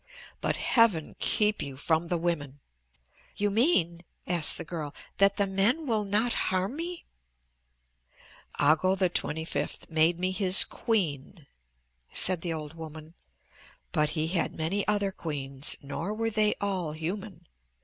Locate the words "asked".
4.25-4.57